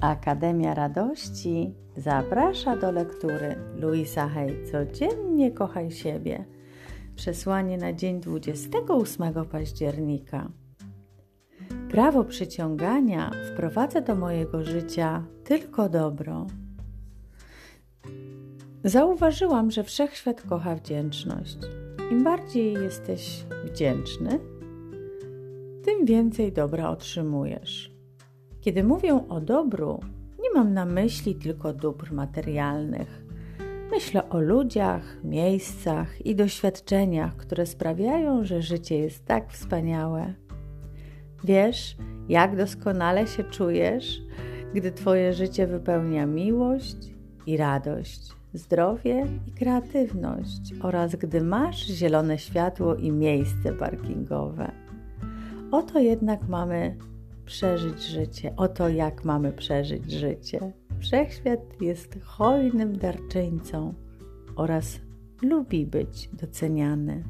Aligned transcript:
Akademia 0.00 0.74
Radości 0.74 1.74
zaprasza 1.96 2.76
do 2.76 2.92
lektury 2.92 3.56
Luisa 3.76 4.28
Hay 4.28 4.56
Codziennie 4.72 5.50
kochaj 5.50 5.90
siebie. 5.90 6.44
Przesłanie 7.16 7.78
na 7.78 7.92
dzień 7.92 8.20
28 8.20 9.44
października. 9.44 10.48
Prawo 11.90 12.24
przyciągania 12.24 13.30
wprowadza 13.52 14.00
do 14.00 14.14
mojego 14.14 14.64
życia 14.64 15.24
tylko 15.44 15.88
dobro. 15.88 16.46
Zauważyłam, 18.84 19.70
że 19.70 19.84
wszechświat 19.84 20.42
kocha 20.42 20.74
wdzięczność. 20.74 21.58
Im 22.10 22.24
bardziej 22.24 22.72
jesteś 22.72 23.44
wdzięczny, 23.64 24.40
tym 25.84 26.04
więcej 26.04 26.52
dobra 26.52 26.90
otrzymujesz. 26.90 27.99
Kiedy 28.60 28.84
mówię 28.84 29.28
o 29.28 29.40
dobru, 29.40 30.00
nie 30.42 30.50
mam 30.54 30.74
na 30.74 30.84
myśli 30.84 31.34
tylko 31.34 31.72
dóbr 31.72 32.12
materialnych. 32.12 33.24
Myślę 33.90 34.28
o 34.28 34.40
ludziach, 34.40 35.24
miejscach 35.24 36.26
i 36.26 36.34
doświadczeniach, 36.34 37.36
które 37.36 37.66
sprawiają, 37.66 38.44
że 38.44 38.62
życie 38.62 38.98
jest 38.98 39.24
tak 39.24 39.52
wspaniałe. 39.52 40.34
Wiesz, 41.44 41.96
jak 42.28 42.56
doskonale 42.56 43.26
się 43.26 43.44
czujesz, 43.44 44.22
gdy 44.74 44.92
Twoje 44.92 45.32
życie 45.32 45.66
wypełnia 45.66 46.26
miłość 46.26 46.96
i 47.46 47.56
radość, 47.56 48.32
zdrowie 48.54 49.26
i 49.46 49.52
kreatywność 49.52 50.74
oraz 50.82 51.16
gdy 51.16 51.40
masz 51.40 51.86
zielone 51.86 52.38
światło 52.38 52.94
i 52.94 53.12
miejsce 53.12 53.72
parkingowe. 53.72 54.72
Oto 55.70 55.98
jednak 55.98 56.48
mamy 56.48 56.96
przeżyć 57.50 58.02
życie. 58.02 58.52
Oto 58.56 58.88
jak 58.88 59.24
mamy 59.24 59.52
przeżyć 59.52 60.10
życie. 60.10 60.72
Wszechświat 61.00 61.60
jest 61.80 62.18
hojnym 62.22 62.98
darczyńcą 62.98 63.94
oraz 64.56 65.00
lubi 65.42 65.86
być 65.86 66.28
doceniany. 66.32 67.24